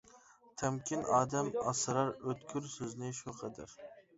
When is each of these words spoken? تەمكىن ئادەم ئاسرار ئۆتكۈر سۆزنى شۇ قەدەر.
تەمكىن 0.61 1.03
ئادەم 1.17 1.51
ئاسرار 1.65 2.11
ئۆتكۈر 2.15 2.73
سۆزنى 2.79 3.13
شۇ 3.23 3.37
قەدەر. 3.45 3.79